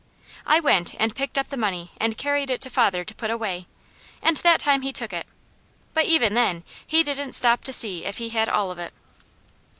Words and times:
I 0.47 0.59
went 0.59 0.95
and 0.99 1.15
picked 1.15 1.37
up 1.37 1.49
the 1.49 1.57
money 1.57 1.91
and 1.99 2.17
carried 2.17 2.49
it 2.49 2.59
to 2.61 2.71
father 2.71 3.05
to 3.05 3.13
put 3.13 3.29
away, 3.29 3.67
and 4.19 4.35
that 4.37 4.59
time 4.59 4.81
he 4.81 4.91
took 4.91 5.13
it. 5.13 5.27
But 5.93 6.07
even 6.07 6.33
then 6.33 6.63
he 6.87 7.03
didn't 7.03 7.33
stop 7.33 7.63
to 7.65 7.71
see 7.71 8.05
if 8.05 8.17
he 8.17 8.29
had 8.29 8.49
all 8.49 8.71
of 8.71 8.79
it. 8.79 8.95